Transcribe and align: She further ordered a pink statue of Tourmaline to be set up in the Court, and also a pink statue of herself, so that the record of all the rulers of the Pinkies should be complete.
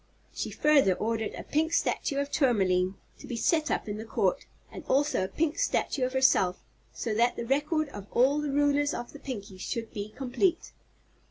She 0.33 0.49
further 0.49 0.95
ordered 0.95 1.35
a 1.35 1.43
pink 1.43 1.71
statue 1.73 2.17
of 2.17 2.31
Tourmaline 2.31 2.95
to 3.19 3.27
be 3.27 3.35
set 3.35 3.69
up 3.69 3.87
in 3.87 3.97
the 3.97 4.03
Court, 4.03 4.47
and 4.71 4.83
also 4.85 5.23
a 5.23 5.27
pink 5.27 5.59
statue 5.59 6.03
of 6.05 6.13
herself, 6.13 6.57
so 6.91 7.13
that 7.13 7.35
the 7.35 7.45
record 7.45 7.87
of 7.89 8.07
all 8.11 8.39
the 8.41 8.49
rulers 8.49 8.95
of 8.95 9.13
the 9.13 9.19
Pinkies 9.19 9.61
should 9.61 9.93
be 9.93 10.09
complete. 10.09 10.71